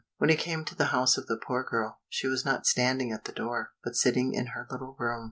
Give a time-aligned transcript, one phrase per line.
[0.17, 3.25] When he came to the house of the poor girl, she was not standing at
[3.25, 5.19] the door, but sitting in her little room.